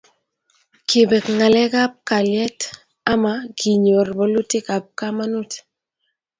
Kibek 0.89 1.25
ngalaet 1.35 1.73
ab 1.83 1.93
kalyet 2.09 2.59
ama 3.13 3.33
kinyor 3.59 4.07
walutik 4.17 4.65
ab 4.77 4.85
kamanut 4.99 5.51